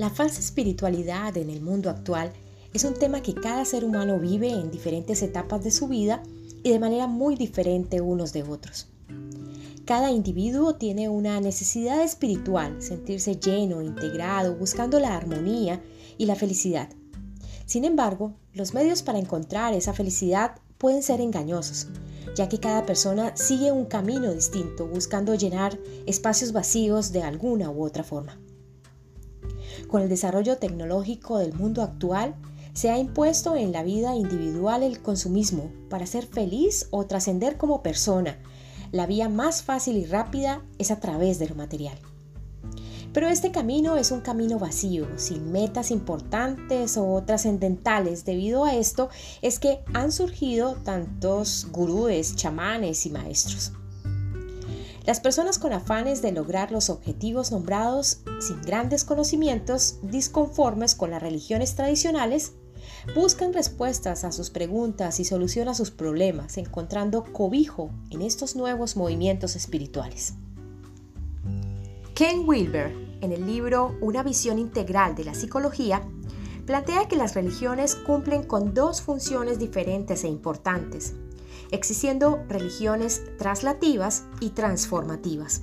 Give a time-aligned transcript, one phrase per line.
[0.00, 2.32] La falsa espiritualidad en el mundo actual
[2.72, 6.22] es un tema que cada ser humano vive en diferentes etapas de su vida
[6.62, 8.88] y de manera muy diferente unos de otros.
[9.84, 15.82] Cada individuo tiene una necesidad espiritual, sentirse lleno, integrado, buscando la armonía
[16.16, 16.88] y la felicidad.
[17.66, 21.88] Sin embargo, los medios para encontrar esa felicidad pueden ser engañosos,
[22.34, 27.84] ya que cada persona sigue un camino distinto buscando llenar espacios vacíos de alguna u
[27.84, 28.38] otra forma.
[29.88, 32.34] Con el desarrollo tecnológico del mundo actual,
[32.72, 37.82] se ha impuesto en la vida individual el consumismo para ser feliz o trascender como
[37.82, 38.38] persona.
[38.92, 41.98] La vía más fácil y rápida es a través de lo material.
[43.12, 48.24] Pero este camino es un camino vacío, sin metas importantes o trascendentales.
[48.24, 49.08] Debido a esto
[49.42, 53.72] es que han surgido tantos gurúes, chamanes y maestros.
[55.10, 61.20] Las personas con afanes de lograr los objetivos nombrados sin grandes conocimientos, disconformes con las
[61.20, 62.52] religiones tradicionales,
[63.12, 68.94] buscan respuestas a sus preguntas y solución a sus problemas, encontrando cobijo en estos nuevos
[68.94, 70.34] movimientos espirituales.
[72.14, 76.08] Ken Wilber, en el libro Una visión integral de la psicología,
[76.66, 81.14] plantea que las religiones cumplen con dos funciones diferentes e importantes,
[81.72, 85.62] existiendo religiones traslativas y transformativas.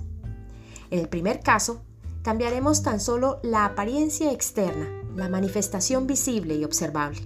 [0.90, 1.82] En el primer caso,
[2.24, 7.22] cambiaremos tan solo la apariencia externa, la manifestación visible y observable.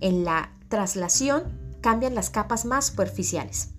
[0.00, 1.44] En la traslación
[1.80, 3.70] cambian las capas más superficiales.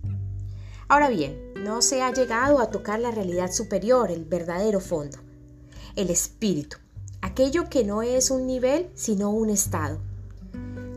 [0.88, 5.20] Ahora bien, no se ha llegado a tocar la realidad superior, el verdadero fondo,
[5.96, 6.78] el espíritu,
[7.22, 10.00] aquello que no es un nivel sino un estado,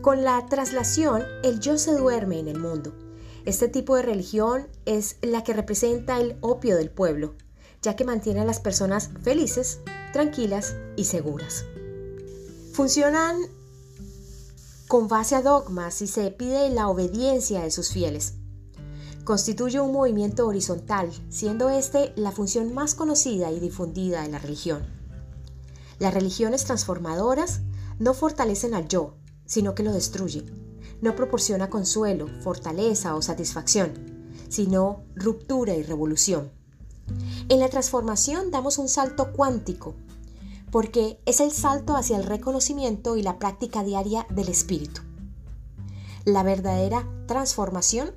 [0.03, 2.93] con la traslación, el yo se duerme en el mundo.
[3.45, 7.35] Este tipo de religión es la que representa el opio del pueblo,
[7.81, 9.79] ya que mantiene a las personas felices,
[10.11, 11.63] tranquilas y seguras.
[12.73, 13.37] Funcionan
[14.89, 18.33] con base a dogmas y se pide la obediencia de sus fieles.
[19.23, 24.85] Constituye un movimiento horizontal, siendo este la función más conocida y difundida de la religión.
[25.97, 27.61] Las religiones transformadoras
[27.99, 29.15] no fortalecen al yo,
[29.53, 30.43] sino que lo destruye.
[30.99, 33.93] No proporciona consuelo, fortaleza o satisfacción,
[34.49, 36.51] sino ruptura y revolución.
[37.49, 39.93] En la transformación damos un salto cuántico,
[40.71, 45.01] porque es el salto hacia el reconocimiento y la práctica diaria del espíritu.
[46.25, 48.09] La verdadera transformación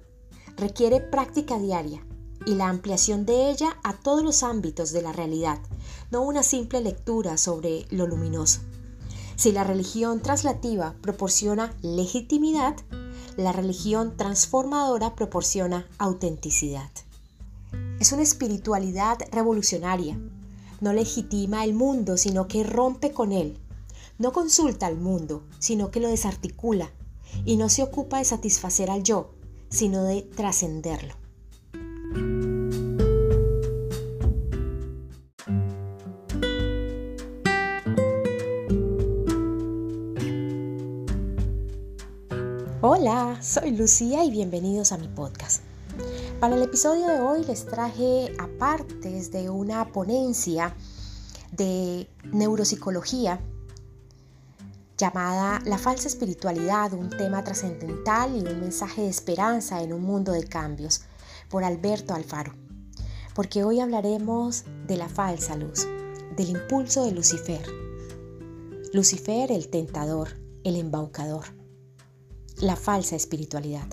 [0.57, 2.03] requiere práctica diaria
[2.47, 5.59] y la ampliación de ella a todos los ámbitos de la realidad,
[6.11, 8.61] no una simple lectura sobre lo luminoso.
[9.37, 12.75] Si la religión traslativa proporciona legitimidad,
[13.37, 16.91] la religión transformadora proporciona autenticidad.
[18.01, 20.19] Es una espiritualidad revolucionaria.
[20.81, 23.59] No legitima el mundo, sino que rompe con él.
[24.19, 26.91] No consulta al mundo, sino que lo desarticula.
[27.45, 29.35] Y no se ocupa de satisfacer al yo,
[29.69, 31.15] sino de trascenderlo.
[42.99, 45.61] Hola, soy Lucía y bienvenidos a mi podcast.
[46.41, 50.75] Para el episodio de hoy les traje apartes de una ponencia
[51.53, 53.39] de neuropsicología
[54.97, 60.33] llamada La falsa espiritualidad, un tema trascendental y un mensaje de esperanza en un mundo
[60.33, 61.03] de cambios,
[61.51, 62.55] por Alberto Alfaro.
[63.35, 65.87] Porque hoy hablaremos de la falsa luz,
[66.35, 67.67] del impulso de Lucifer.
[68.95, 70.31] Lucifer el tentador,
[70.65, 71.56] el embaucador
[72.61, 73.87] la falsa espiritualidad.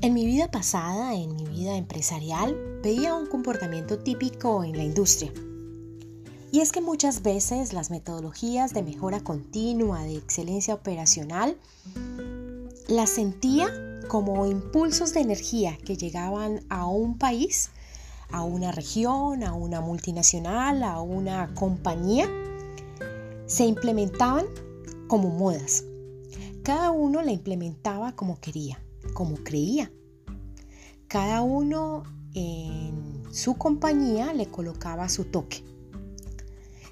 [0.00, 5.32] En mi vida pasada, en mi vida empresarial, veía un comportamiento típico en la industria.
[6.52, 11.58] Y es que muchas veces las metodologías de mejora continua, de excelencia operacional,
[12.88, 13.68] las sentía
[14.08, 17.70] como impulsos de energía que llegaban a un país,
[18.30, 22.28] a una región, a una multinacional, a una compañía,
[23.46, 24.46] se implementaban
[25.08, 25.84] como modas.
[26.62, 28.82] Cada uno la implementaba como quería,
[29.14, 29.90] como creía.
[31.08, 32.02] Cada uno
[32.34, 35.62] en su compañía le colocaba su toque.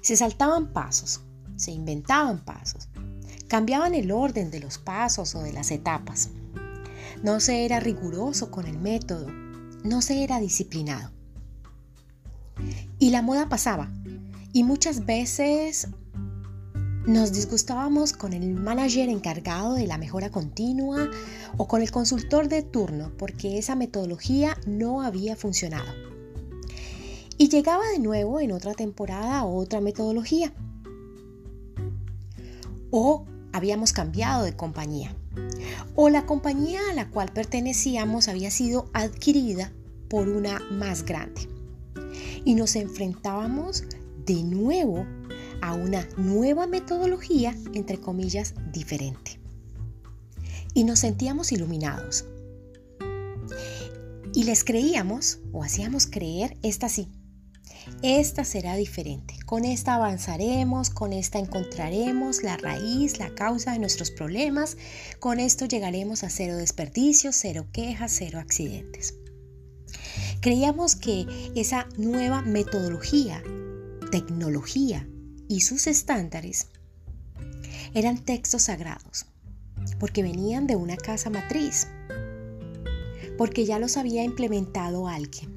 [0.01, 1.21] Se saltaban pasos,
[1.57, 2.87] se inventaban pasos,
[3.47, 6.29] cambiaban el orden de los pasos o de las etapas.
[7.25, 9.25] No se era riguroso con el método,
[9.83, 11.09] no se era disciplinado.
[12.99, 13.91] Y la moda pasaba.
[14.53, 15.87] Y muchas veces
[17.07, 21.09] nos disgustábamos con el manager encargado de la mejora continua
[21.57, 25.91] o con el consultor de turno porque esa metodología no había funcionado.
[27.39, 30.53] Y llegaba de nuevo en otra temporada otra metodología.
[32.91, 35.15] O habíamos cambiado de compañía.
[35.95, 39.71] O la compañía a la cual pertenecíamos había sido adquirida
[40.09, 41.49] por una más grande.
[42.43, 43.83] Y nos enfrentábamos
[44.25, 45.05] de nuevo
[45.61, 49.39] a una nueva metodología, entre comillas, diferente.
[50.73, 52.25] Y nos sentíamos iluminados.
[54.33, 57.09] Y les creíamos, o hacíamos creer, esta sí,
[58.01, 59.35] esta será diferente.
[59.45, 64.77] Con esta avanzaremos, con esta encontraremos la raíz, la causa de nuestros problemas.
[65.19, 69.15] Con esto llegaremos a cero desperdicios, cero quejas, cero accidentes.
[70.41, 73.43] Creíamos que esa nueva metodología,
[74.11, 75.07] tecnología,
[75.47, 76.67] y sus estándares
[77.93, 79.27] eran textos sagrados,
[79.99, 81.87] porque venían de una casa matriz,
[83.37, 85.54] porque ya los había implementado alguien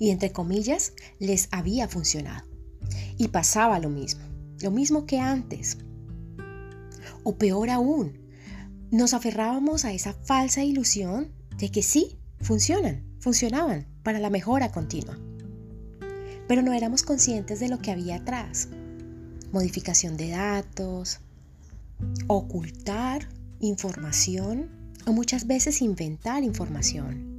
[0.00, 2.48] y entre comillas les había funcionado.
[3.16, 4.24] Y pasaba lo mismo,
[4.60, 5.78] lo mismo que antes.
[7.22, 8.18] O peor aún,
[8.90, 15.16] nos aferrábamos a esa falsa ilusión de que sí, funcionan, funcionaban para la mejora continua.
[16.48, 18.68] Pero no éramos conscientes de lo que había atrás
[19.52, 21.20] modificación de datos,
[22.28, 23.28] ocultar
[23.60, 24.70] información
[25.06, 27.29] o muchas veces inventar información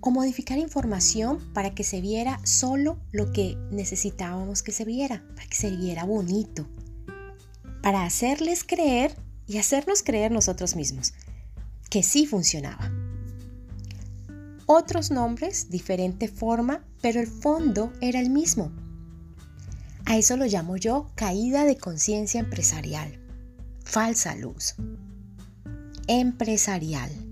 [0.00, 5.48] o modificar información para que se viera solo lo que necesitábamos que se viera, para
[5.48, 6.66] que se viera bonito,
[7.82, 9.14] para hacerles creer
[9.46, 11.14] y hacernos creer nosotros mismos
[11.90, 12.90] que sí funcionaba.
[14.66, 18.70] Otros nombres, diferente forma, pero el fondo era el mismo.
[20.04, 23.18] A eso lo llamo yo caída de conciencia empresarial.
[23.84, 24.74] Falsa luz.
[26.06, 27.27] Empresarial.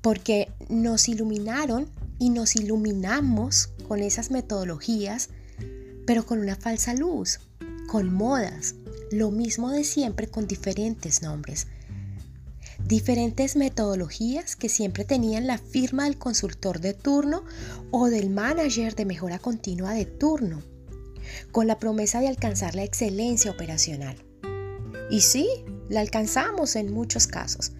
[0.00, 5.30] Porque nos iluminaron y nos iluminamos con esas metodologías,
[6.06, 7.40] pero con una falsa luz,
[7.88, 8.74] con modas,
[9.10, 11.66] lo mismo de siempre con diferentes nombres.
[12.86, 17.44] Diferentes metodologías que siempre tenían la firma del consultor de turno
[17.90, 20.62] o del manager de mejora continua de turno
[21.52, 24.16] con la promesa de alcanzar la excelencia operacional.
[25.10, 25.48] Y sí,
[25.88, 27.72] la alcanzamos en muchos casos.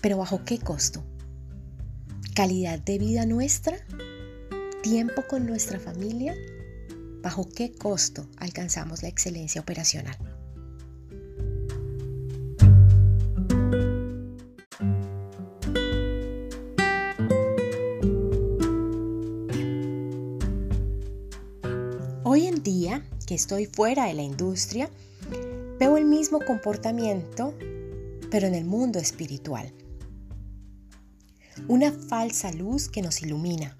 [0.00, 1.04] Pero ¿bajo qué costo?
[2.34, 3.76] ¿Calidad de vida nuestra?
[4.82, 6.34] ¿Tiempo con nuestra familia?
[7.22, 10.16] ¿Bajo qué costo alcanzamos la excelencia operacional?
[22.24, 24.88] Hoy en día, que estoy fuera de la industria,
[25.78, 27.52] veo el mismo comportamiento,
[28.30, 29.70] pero en el mundo espiritual.
[31.68, 33.76] Una falsa luz que nos ilumina,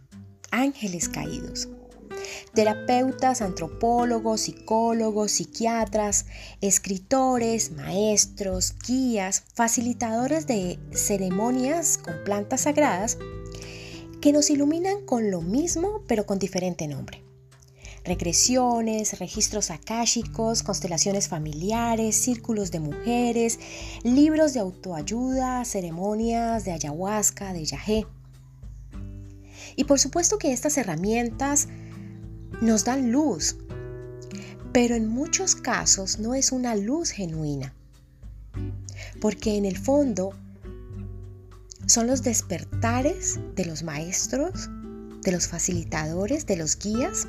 [0.50, 1.68] ángeles caídos,
[2.54, 6.26] terapeutas, antropólogos, psicólogos, psiquiatras,
[6.60, 13.18] escritores, maestros, guías, facilitadores de ceremonias con plantas sagradas
[14.20, 17.29] que nos iluminan con lo mismo pero con diferente nombre
[18.04, 23.59] regresiones, registros akáshicos, constelaciones familiares, círculos de mujeres,
[24.02, 28.07] libros de autoayuda, ceremonias de ayahuasca, de yagé.
[29.76, 31.69] Y por supuesto que estas herramientas
[32.61, 33.57] nos dan luz,
[34.73, 37.75] pero en muchos casos no es una luz genuina,
[39.21, 40.33] porque en el fondo
[41.87, 44.69] son los despertares de los maestros,
[45.23, 47.26] de los facilitadores, de los guías,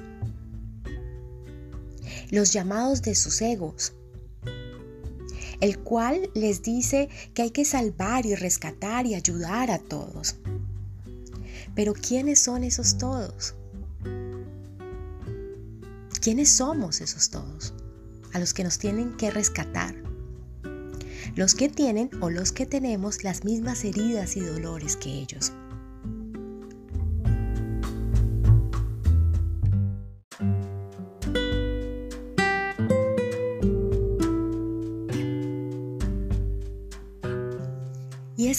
[2.31, 3.93] los llamados de sus egos,
[5.59, 10.37] el cual les dice que hay que salvar y rescatar y ayudar a todos.
[11.75, 13.53] Pero ¿quiénes son esos todos?
[16.21, 17.73] ¿Quiénes somos esos todos?
[18.33, 19.95] A los que nos tienen que rescatar.
[21.35, 25.51] Los que tienen o los que tenemos las mismas heridas y dolores que ellos.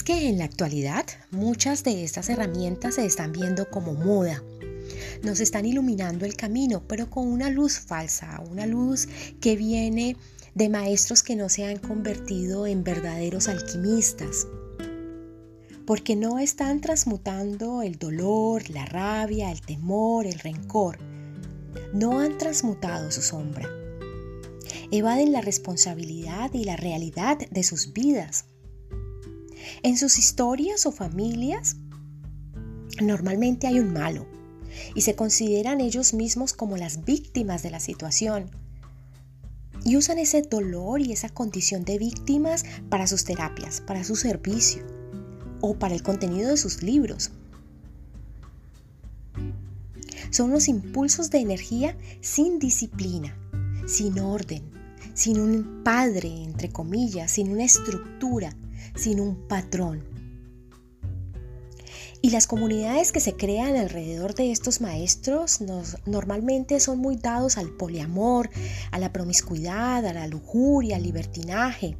[0.03, 4.43] Es que en la actualidad muchas de estas herramientas se están viendo como moda.
[5.23, 9.07] Nos están iluminando el camino, pero con una luz falsa, una luz
[9.41, 10.17] que viene
[10.57, 14.49] de maestros que no se han convertido en verdaderos alquimistas.
[15.87, 20.99] Porque no están transmutando el dolor, la rabia, el temor, el rencor.
[21.95, 23.69] No han transmutado su sombra.
[24.91, 28.47] evaden la responsabilidad y la realidad de sus vidas.
[29.83, 31.77] En sus historias o familias,
[33.01, 34.27] normalmente hay un malo
[34.95, 38.51] y se consideran ellos mismos como las víctimas de la situación.
[39.85, 44.85] Y usan ese dolor y esa condición de víctimas para sus terapias, para su servicio
[45.61, 47.33] o para el contenido de sus libros.
[50.31, 53.37] Son los impulsos de energía sin disciplina,
[53.87, 54.63] sin orden,
[55.15, 58.57] sin un padre, entre comillas, sin una estructura,
[58.95, 60.03] sin un patrón.
[62.25, 65.59] Y las comunidades que se crean alrededor de estos maestros
[66.07, 68.49] normalmente son muy dados al poliamor,
[68.93, 71.97] a la promiscuidad, a la lujuria, al libertinaje.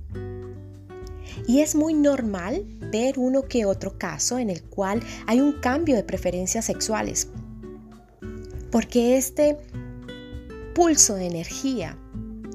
[1.49, 5.97] Y es muy normal ver uno que otro caso en el cual hay un cambio
[5.97, 7.27] de preferencias sexuales.
[8.71, 9.59] Porque este
[10.73, 11.99] pulso de energía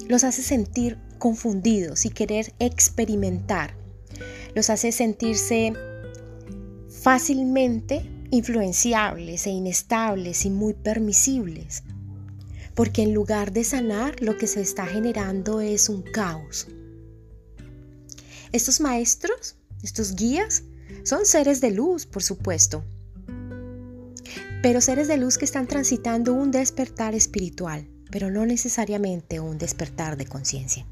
[0.08, 3.76] los hace sentir confundidos y querer experimentar.
[4.56, 5.74] Los hace sentirse
[6.90, 11.84] fácilmente influenciables e inestables y muy permisibles.
[12.76, 16.68] Porque en lugar de sanar, lo que se está generando es un caos.
[18.52, 20.64] Estos maestros, estos guías,
[21.04, 22.84] son seres de luz, por supuesto,
[24.62, 30.18] pero seres de luz que están transitando un despertar espiritual, pero no necesariamente un despertar
[30.18, 30.86] de conciencia.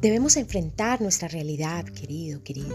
[0.00, 2.74] Debemos enfrentar nuestra realidad, querido, querida.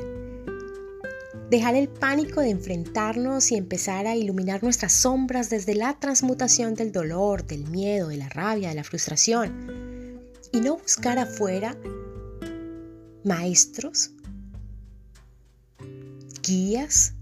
[1.50, 6.92] Dejar el pánico de enfrentarnos y empezar a iluminar nuestras sombras desde la transmutación del
[6.92, 10.22] dolor, del miedo, de la rabia, de la frustración.
[10.54, 11.76] Y no buscar afuera
[13.24, 14.12] maestros,
[16.44, 17.14] guías,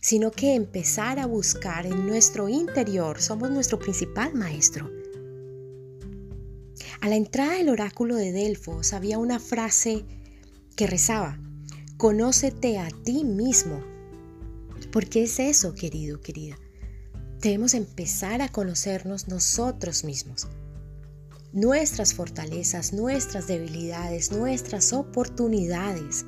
[0.00, 3.20] sino que empezar a buscar en nuestro interior.
[3.20, 5.01] Somos nuestro principal maestro.
[7.02, 10.04] A la entrada del oráculo de Delfos había una frase
[10.76, 11.36] que rezaba,
[11.96, 13.82] conócete a ti mismo.
[14.92, 16.56] ¿Por qué es eso, querido, querida?
[17.40, 20.46] Debemos empezar a conocernos nosotros mismos.
[21.52, 26.24] Nuestras fortalezas, nuestras debilidades, nuestras oportunidades,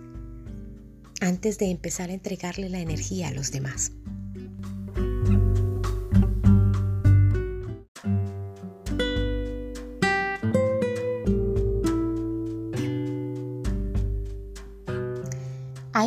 [1.21, 3.93] antes de empezar a entregarle la energía a los demás.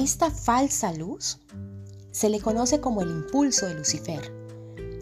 [0.08, 1.38] Esta falsa luz
[2.12, 4.32] se le conoce como el impulso de Lucifer,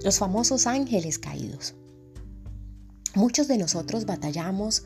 [0.03, 1.75] los famosos ángeles caídos.
[3.13, 4.81] Muchos de nosotros batallamos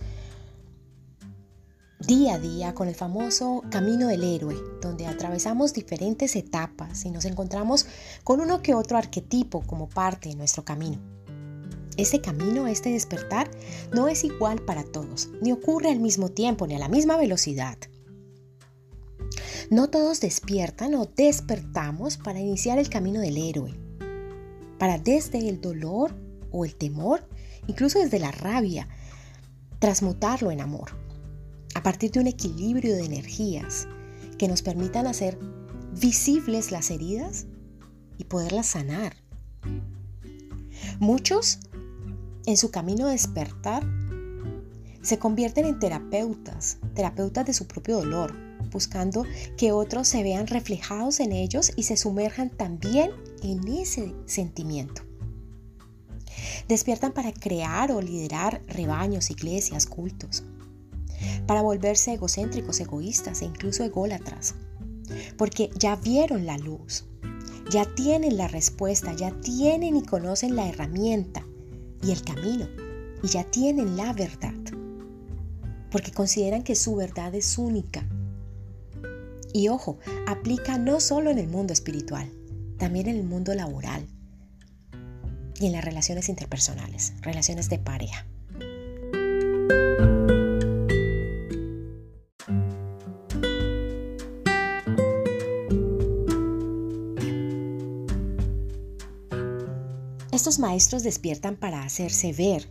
[2.05, 7.23] día a día con el famoso camino del héroe, donde atravesamos diferentes etapas y nos
[7.23, 7.85] encontramos
[8.25, 10.99] con uno que otro arquetipo como parte de nuestro camino.
[11.95, 13.49] Este camino, este despertar,
[13.93, 17.77] no es igual para todos, ni ocurre al mismo tiempo, ni a la misma velocidad.
[19.69, 23.71] No todos despiertan o despertamos para iniciar el camino del héroe,
[24.79, 26.15] para desde el dolor
[26.51, 27.29] o el temor,
[27.67, 28.87] incluso desde la rabia,
[29.77, 30.89] transmutarlo en amor,
[31.75, 33.87] a partir de un equilibrio de energías
[34.39, 35.37] que nos permitan hacer
[35.99, 37.45] visibles las heridas
[38.17, 39.17] y poderlas sanar.
[40.97, 41.59] Muchos,
[42.47, 43.85] en su camino de despertar,
[45.03, 49.25] se convierten en terapeutas, terapeutas de su propio dolor, buscando
[49.57, 53.11] que otros se vean reflejados en ellos y se sumerjan también
[53.43, 55.03] en ese sentimiento.
[56.67, 60.43] Despiertan para crear o liderar rebaños, iglesias, cultos,
[61.45, 64.55] para volverse egocéntricos, egoístas e incluso ególatras,
[65.37, 67.05] porque ya vieron la luz,
[67.69, 71.45] ya tienen la respuesta, ya tienen y conocen la herramienta
[72.01, 72.67] y el camino,
[73.21, 74.53] y ya tienen la verdad,
[75.91, 78.07] porque consideran que su verdad es única
[79.53, 82.31] y ojo, aplica no solo en el mundo espiritual,
[82.77, 84.07] también en el mundo laboral
[85.59, 88.25] y en las relaciones interpersonales, relaciones de pareja.
[100.31, 102.69] Estos maestros despiertan para hacerse ver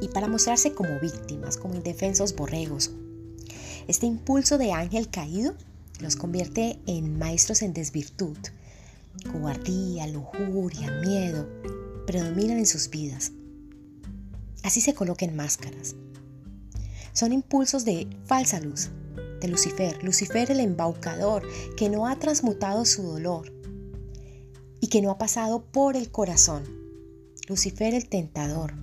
[0.00, 2.90] y para mostrarse como víctimas, como indefensos borregos.
[3.86, 5.54] Este impulso de ángel caído
[6.00, 8.36] los convierte en maestros en desvirtud.
[9.30, 11.48] Cobardía, lujuria, miedo
[12.06, 13.32] predominan en sus vidas.
[14.62, 15.94] Así se coloquen máscaras.
[17.12, 18.90] Son impulsos de falsa luz,
[19.40, 21.46] de Lucifer, Lucifer el embaucador,
[21.76, 23.52] que no ha transmutado su dolor
[24.80, 26.64] y que no ha pasado por el corazón.
[27.48, 28.74] Lucifer el tentador.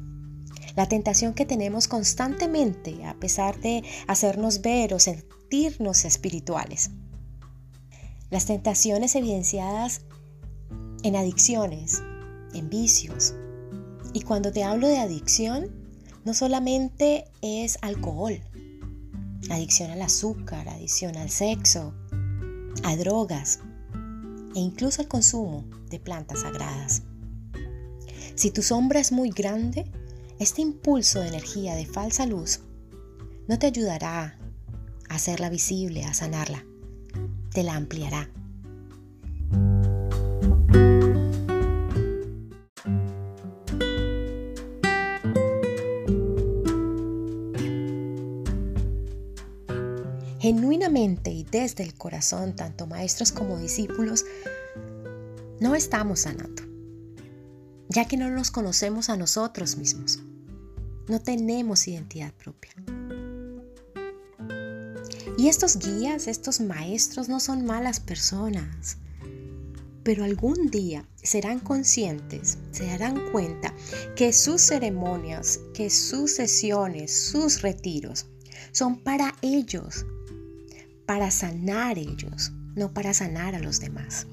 [0.75, 4.99] La tentación que tenemos constantemente a pesar de hacernos ver o
[5.51, 6.91] sentirnos espirituales.
[8.29, 9.99] Las tentaciones evidenciadas
[11.03, 12.01] en adicciones,
[12.53, 13.33] en vicios.
[14.13, 15.69] Y cuando te hablo de adicción,
[16.23, 18.39] no solamente es alcohol,
[19.49, 21.93] adicción al azúcar, adicción al sexo,
[22.83, 23.59] a drogas
[24.55, 27.03] e incluso al consumo de plantas sagradas.
[28.35, 29.91] Si tu sombra es muy grande,
[30.39, 32.61] este impulso de energía de falsa luz
[33.49, 34.37] no te ayudará
[35.15, 36.65] hacerla visible, a sanarla
[37.53, 38.29] te la ampliará.
[50.39, 54.25] Genuinamente y desde el corazón, tanto maestros como discípulos,
[55.59, 56.63] no estamos sanando,
[57.89, 60.19] ya que no nos conocemos a nosotros mismos.
[61.07, 62.71] No tenemos identidad propia.
[65.41, 68.97] Y estos guías, estos maestros no son malas personas,
[70.03, 73.73] pero algún día serán conscientes, se darán cuenta
[74.15, 78.27] que sus ceremonias, que sus sesiones, sus retiros
[78.71, 80.05] son para ellos,
[81.07, 84.27] para sanar ellos, no para sanar a los demás.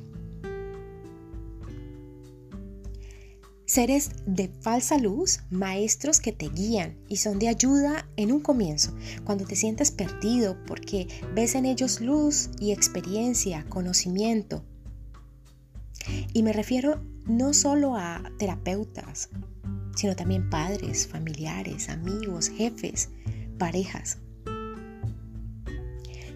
[3.78, 8.92] Seres de falsa luz, maestros que te guían y son de ayuda en un comienzo,
[9.22, 14.64] cuando te sientes perdido porque ves en ellos luz y experiencia, conocimiento.
[16.32, 19.30] Y me refiero no solo a terapeutas,
[19.94, 23.10] sino también padres, familiares, amigos, jefes,
[23.58, 24.18] parejas,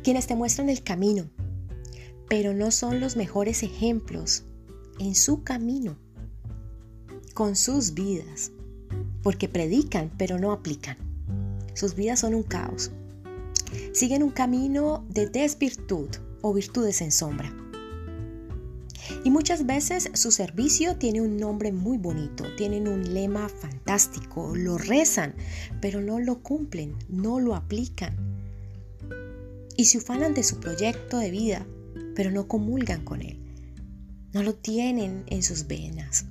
[0.04, 1.28] quienes te muestran el camino,
[2.28, 4.44] pero no son los mejores ejemplos
[5.00, 5.98] en su camino
[7.32, 8.52] con sus vidas,
[9.22, 10.96] porque predican pero no aplican.
[11.74, 12.90] Sus vidas son un caos.
[13.92, 16.08] Siguen un camino de desvirtud
[16.42, 17.52] o virtudes en sombra.
[19.24, 24.78] Y muchas veces su servicio tiene un nombre muy bonito, tienen un lema fantástico, lo
[24.78, 25.34] rezan,
[25.80, 28.16] pero no lo cumplen, no lo aplican.
[29.76, 31.66] Y se ufanan de su proyecto de vida,
[32.14, 33.38] pero no comulgan con él.
[34.32, 36.26] No lo tienen en sus venas.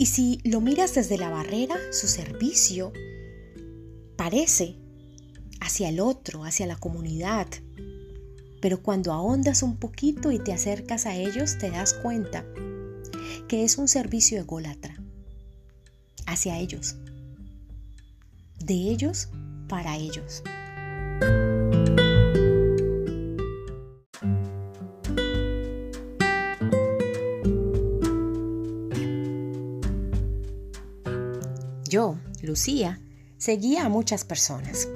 [0.00, 2.90] Y si lo miras desde la barrera, su servicio
[4.16, 4.78] parece
[5.60, 7.46] hacia el otro, hacia la comunidad.
[8.62, 12.46] Pero cuando ahondas un poquito y te acercas a ellos, te das cuenta
[13.46, 14.96] que es un servicio ególatra
[16.24, 16.96] hacia ellos.
[18.58, 19.28] De ellos
[19.68, 20.42] para ellos.
[32.50, 33.00] Lucía,
[33.38, 34.88] seguía a muchas personas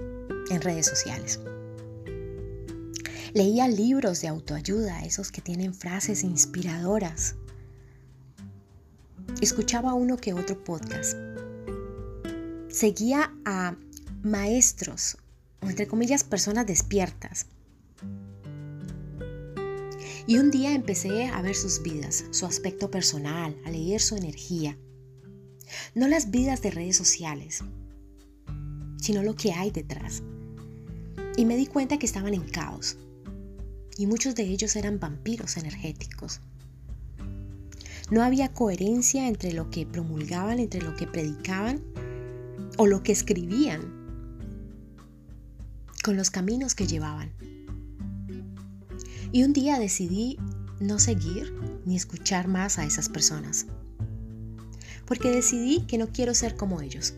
[0.50, 1.38] en redes sociales.
[3.32, 7.36] Leía libros de autoayuda, esos que tienen frases inspiradoras.
[9.40, 11.16] Escuchaba uno que otro podcast.
[12.68, 13.76] Seguía a
[14.24, 15.16] maestros,
[15.62, 17.46] o entre comillas, personas despiertas.
[20.26, 24.76] Y un día empecé a ver sus vidas, su aspecto personal, a leer su energía
[25.94, 27.62] no las vidas de redes sociales,
[29.00, 30.22] sino lo que hay detrás.
[31.36, 32.96] Y me di cuenta que estaban en caos.
[33.96, 36.40] Y muchos de ellos eran vampiros energéticos.
[38.10, 41.82] No había coherencia entre lo que promulgaban, entre lo que predicaban
[42.76, 43.82] o lo que escribían
[46.02, 47.32] con los caminos que llevaban.
[49.32, 50.38] Y un día decidí
[50.80, 51.52] no seguir
[51.86, 53.66] ni escuchar más a esas personas
[55.06, 57.14] porque decidí que no quiero ser como ellos.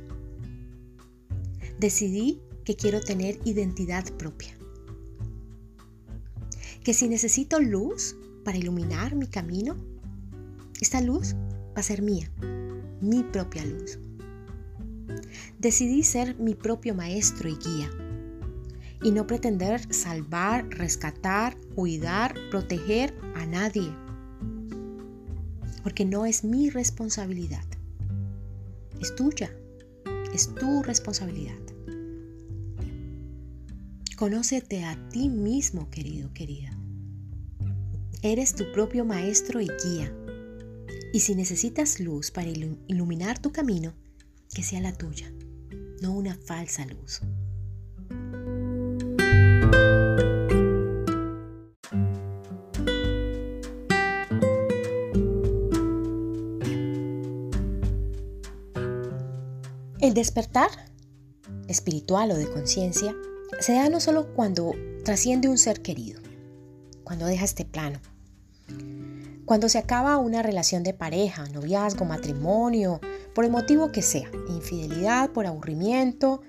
[1.78, 4.56] Decidí que quiero tener identidad propia.
[6.82, 9.76] Que si necesito luz para iluminar mi camino,
[10.80, 12.30] esta luz va a ser mía,
[13.00, 13.98] mi propia luz.
[15.58, 17.90] Decidí ser mi propio maestro y guía
[19.02, 23.92] y no pretender salvar, rescatar, cuidar, proteger a nadie,
[25.82, 27.64] porque no es mi responsabilidad
[29.00, 29.50] es tuya,
[30.34, 31.58] es tu responsabilidad.
[34.16, 36.70] Conócete a ti mismo, querido, querida.
[38.22, 40.12] Eres tu propio maestro y guía.
[41.12, 43.94] Y si necesitas luz para iluminar tu camino,
[44.54, 45.30] que sea la tuya,
[46.00, 47.20] no una falsa luz.
[60.16, 60.70] Despertar
[61.68, 63.14] espiritual o de conciencia
[63.60, 64.72] se da no solo cuando
[65.04, 66.20] trasciende un ser querido,
[67.04, 68.00] cuando deja este plano,
[69.44, 73.00] cuando se acaba una relación de pareja, noviazgo, matrimonio,
[73.34, 76.40] por el motivo que sea, infidelidad, por aburrimiento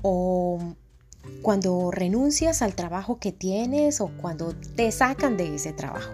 [0.00, 0.74] o
[1.42, 6.10] cuando renuncias al trabajo que tienes o cuando te sacan de ese trabajo.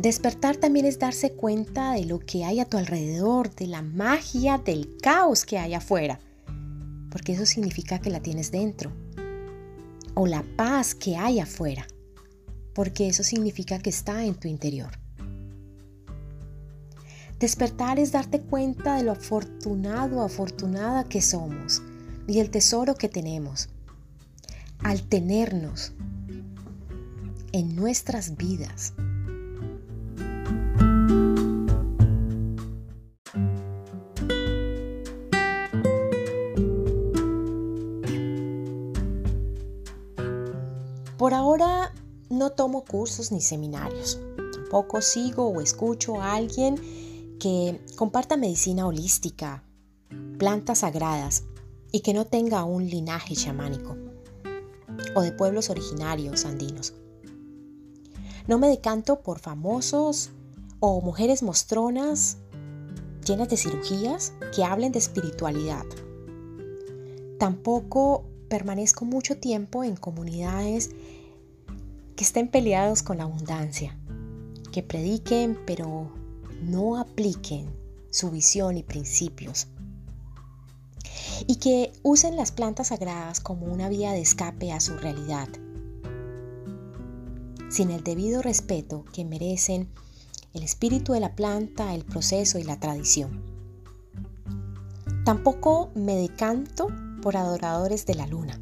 [0.00, 4.56] Despertar también es darse cuenta de lo que hay a tu alrededor, de la magia,
[4.56, 6.18] del caos que hay afuera,
[7.10, 8.90] porque eso significa que la tienes dentro.
[10.14, 11.86] O la paz que hay afuera,
[12.74, 14.90] porque eso significa que está en tu interior.
[17.38, 21.82] Despertar es darte cuenta de lo afortunado o afortunada que somos
[22.26, 23.68] y el tesoro que tenemos
[24.78, 25.92] al tenernos
[27.52, 28.94] en nuestras vidas.
[42.40, 44.18] No tomo cursos ni seminarios.
[44.54, 46.76] Tampoco sigo o escucho a alguien
[47.38, 49.62] que comparta medicina holística,
[50.38, 51.44] plantas sagradas
[51.92, 53.94] y que no tenga un linaje chamánico
[55.14, 56.94] o de pueblos originarios andinos.
[58.46, 60.30] No me decanto por famosos
[60.80, 62.38] o mujeres mostronas
[63.26, 65.84] llenas de cirugías que hablen de espiritualidad.
[67.38, 70.90] Tampoco permanezco mucho tiempo en comunidades
[72.20, 73.96] que estén peleados con la abundancia,
[74.72, 76.12] que prediquen pero
[76.60, 77.74] no apliquen
[78.10, 79.68] su visión y principios
[81.46, 85.48] y que usen las plantas sagradas como una vía de escape a su realidad,
[87.70, 89.88] sin el debido respeto que merecen
[90.52, 93.42] el espíritu de la planta, el proceso y la tradición.
[95.24, 96.88] Tampoco me decanto
[97.22, 98.60] por adoradores de la luna.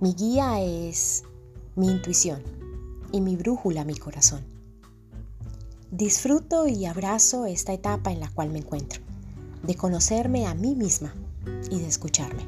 [0.00, 1.24] Mi guía es
[1.74, 2.40] mi intuición
[3.10, 4.44] y mi brújula mi corazón.
[5.90, 9.00] Disfruto y abrazo esta etapa en la cual me encuentro,
[9.64, 11.12] de conocerme a mí misma
[11.68, 12.46] y de escucharme.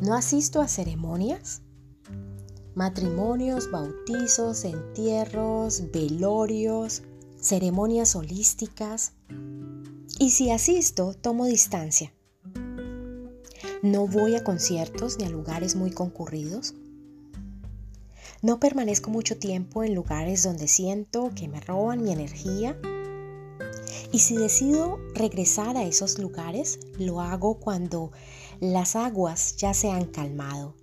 [0.00, 1.60] No asisto a ceremonias,
[2.74, 7.02] matrimonios, bautizos, entierros, velorios,
[7.40, 9.12] ceremonias holísticas,
[10.18, 12.12] y si asisto, tomo distancia.
[13.82, 16.74] No voy a conciertos ni a lugares muy concurridos.
[18.40, 22.78] No permanezco mucho tiempo en lugares donde siento que me roban mi energía.
[24.12, 28.12] Y si decido regresar a esos lugares, lo hago cuando
[28.60, 30.76] las aguas ya se han calmado.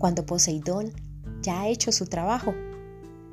[0.00, 0.94] Cuando Poseidón
[1.42, 2.54] ya ha hecho su trabajo,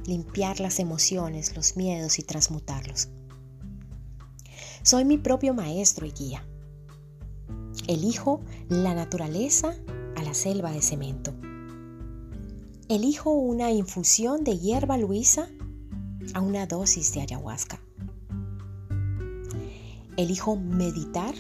[0.05, 3.07] limpiar las emociones, los miedos y transmutarlos.
[4.83, 6.45] Soy mi propio maestro y guía.
[7.87, 9.75] Elijo la naturaleza
[10.17, 11.33] a la selva de cemento.
[12.89, 15.47] Elijo una infusión de hierba luisa
[16.33, 17.79] a una dosis de ayahuasca.
[20.17, 21.33] Elijo meditar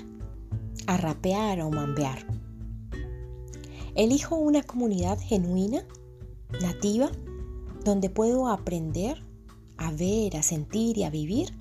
[0.85, 2.36] a rapear o mambear.
[3.97, 5.83] Elijo una comunidad genuina,
[6.61, 7.09] nativa,
[7.83, 9.23] donde puedo aprender
[9.75, 11.51] a ver, a sentir y a vivir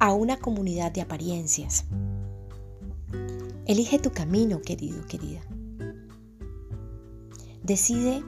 [0.00, 1.84] a una comunidad de apariencias.
[3.66, 5.40] Elige tu camino, querido, querida.
[7.62, 8.24] Decide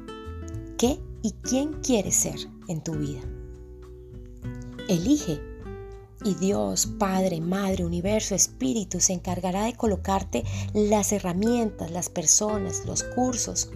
[0.78, 3.20] qué y quién quieres ser en tu vida.
[4.88, 5.40] Elige
[6.24, 13.02] y Dios, Padre, Madre, Universo, Espíritu se encargará de colocarte las herramientas, las personas, los
[13.02, 13.70] cursos,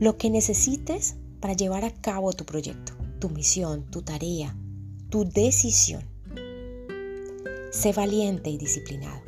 [0.00, 4.56] lo que necesites para llevar a cabo tu proyecto, tu misión, tu tarea,
[5.10, 6.04] tu decisión.
[7.70, 9.23] Sé valiente y disciplinado.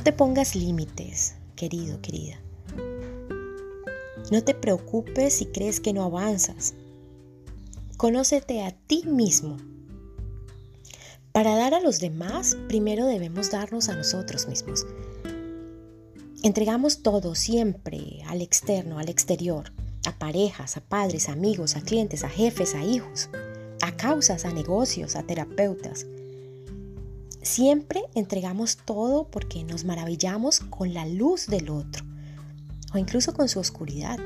[0.00, 2.40] No te pongas límites, querido, querida.
[4.30, 6.72] No te preocupes si crees que no avanzas.
[7.98, 9.58] Conócete a ti mismo.
[11.32, 14.86] Para dar a los demás, primero debemos darnos a nosotros mismos.
[16.42, 19.70] Entregamos todo siempre al externo, al exterior,
[20.06, 23.28] a parejas, a padres, amigos, a clientes, a jefes, a hijos,
[23.82, 26.06] a causas, a negocios, a terapeutas.
[27.42, 32.04] Siempre entregamos todo porque nos maravillamos con la luz del otro
[32.92, 34.18] o incluso con su oscuridad.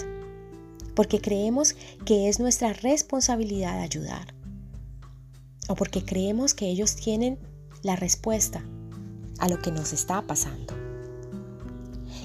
[0.95, 1.75] porque creemos
[2.05, 4.33] que es nuestra responsabilidad ayudar
[5.69, 7.39] o porque creemos que ellos tienen
[7.83, 8.65] la respuesta
[9.39, 10.75] a lo que nos está pasando.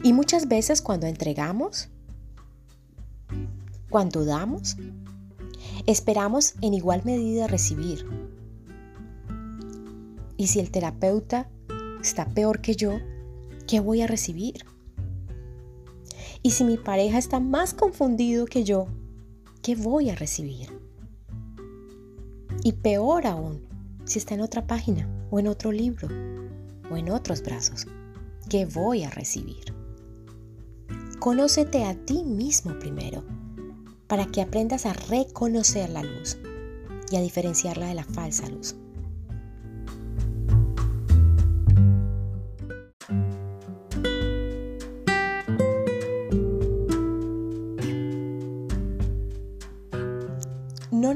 [0.03, 1.89] Y muchas veces cuando entregamos,
[3.89, 4.77] cuando damos,
[5.85, 8.05] esperamos en igual medida recibir.
[10.39, 11.49] Y si el terapeuta
[12.01, 13.01] está peor que yo,
[13.67, 14.63] ¿qué voy a recibir?
[16.41, 18.87] Y si mi pareja está más confundido que yo,
[19.61, 20.69] ¿qué voy a recibir?
[22.63, 23.67] Y peor aún,
[24.05, 26.07] si está en otra página o en otro libro
[26.89, 27.85] o en otros brazos,
[28.47, 29.75] ¿qué voy a recibir?
[31.19, 33.25] Conócete a ti mismo primero
[34.07, 36.37] para que aprendas a reconocer la luz
[37.11, 38.77] y a diferenciarla de la falsa luz.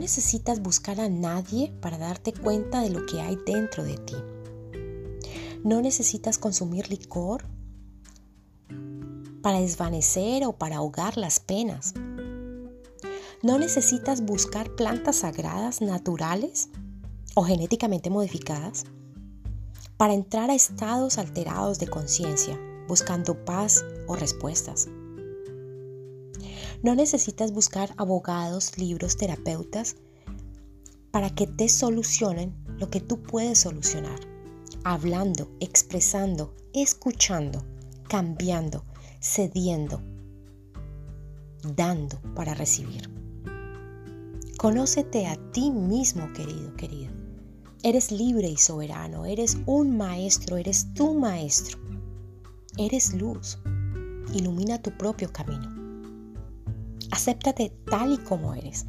[0.03, 4.15] Necesitas buscar a nadie para darte cuenta de lo que hay dentro de ti.
[5.63, 7.45] No necesitas consumir licor
[9.41, 11.93] para desvanecer o para ahogar las penas.
[13.43, 16.67] No necesitas buscar plantas sagradas naturales
[17.33, 18.83] o genéticamente modificadas
[19.95, 24.89] para entrar a estados alterados de conciencia, buscando paz o respuestas.
[26.83, 29.95] No necesitas buscar abogados, libros, terapeutas
[31.11, 34.19] para que te solucionen lo que tú puedes solucionar.
[34.83, 37.63] Hablando, expresando, escuchando,
[38.09, 38.83] cambiando,
[39.21, 40.01] cediendo,
[41.73, 43.09] dando para recibir.
[44.57, 47.13] Conócete a ti mismo, querido, querida.
[47.83, 51.79] Eres libre y soberano, eres un maestro, eres tu maestro.
[52.77, 53.57] Eres luz.
[54.33, 55.82] Ilumina tu propio camino.
[57.13, 58.87] Acéptate tal y como eres.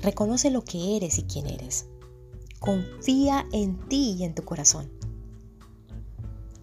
[0.00, 1.86] Reconoce lo que eres y quién eres.
[2.60, 4.88] Confía en ti y en tu corazón.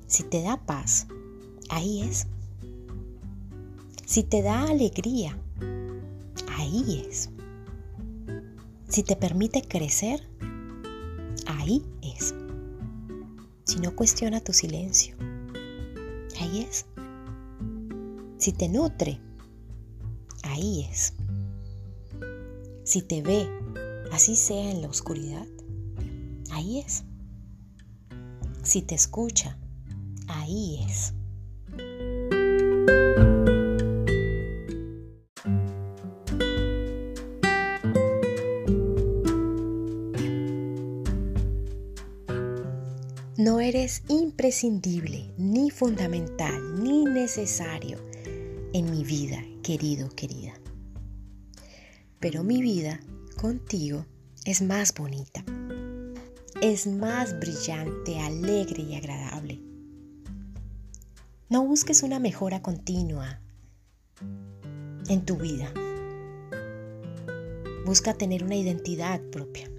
[0.06, 1.08] Si te da paz,
[1.68, 2.28] ahí es.
[4.06, 5.38] Si te da alegría,
[6.58, 7.30] ahí es.
[8.88, 10.30] Si te permite crecer,
[11.46, 12.34] ahí es.
[13.66, 15.14] Si no cuestiona tu silencio,
[16.40, 16.86] ahí es.
[18.38, 19.20] Si te nutre,
[20.48, 21.14] ahí es.
[22.84, 23.48] Si te ve,
[24.12, 25.46] así sea en la oscuridad,
[26.52, 27.04] ahí es.
[28.64, 29.58] Si te escucha,
[30.28, 31.14] ahí es.
[43.38, 48.00] No eres imprescindible, ni fundamental, ni necesario
[48.74, 50.54] en mi vida, querido, querida.
[52.22, 53.02] Pero mi vida
[53.36, 54.06] contigo
[54.46, 55.44] es más bonita,
[56.62, 59.60] es más brillante, alegre y agradable.
[61.50, 63.42] No busques una mejora continua
[65.10, 65.74] en tu vida.
[67.86, 69.70] Busca tener una identidad propia.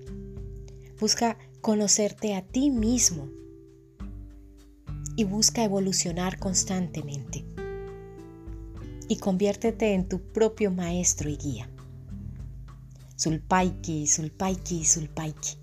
[1.01, 3.31] Busca conocerte a ti mismo
[5.17, 7.47] y busca evolucionar constantemente.
[9.09, 11.69] Y conviértete en tu propio maestro y guía.
[13.17, 15.57] Sulpaiki, Sulpaiki, Sulpaiki.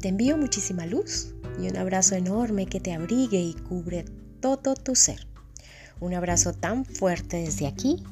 [0.00, 4.04] Te envío muchísima luz y un abrazo enorme que te abrigue y cubre
[4.40, 5.26] todo tu ser.
[6.00, 8.02] Un abrazo tan fuerte desde aquí,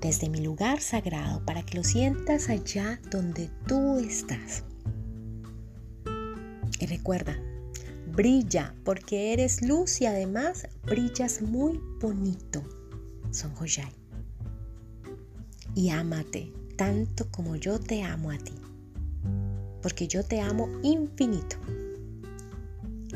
[0.00, 4.64] desde mi lugar sagrado, para que lo sientas allá donde tú estás.
[6.78, 7.36] Y recuerda,
[8.12, 12.62] brilla porque eres luz y además brillas muy bonito.
[13.34, 13.90] Son Joyai.
[15.74, 18.54] Y ámate tanto como yo te amo a ti.
[19.82, 21.56] Porque yo te amo infinito.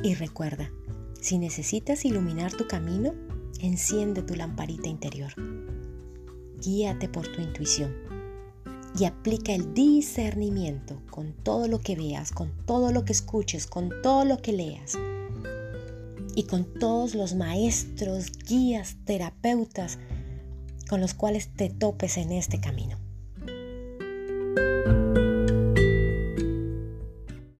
[0.02, 0.72] Y recuerda,
[1.20, 3.14] si necesitas iluminar tu camino,
[3.60, 5.32] enciende tu lamparita interior.
[6.60, 7.94] Guíate por tu intuición
[8.98, 13.90] y aplica el discernimiento con todo lo que veas, con todo lo que escuches, con
[14.02, 14.98] todo lo que leas
[16.38, 19.98] y con todos los maestros, guías, terapeutas
[20.88, 22.96] con los cuales te topes en este camino.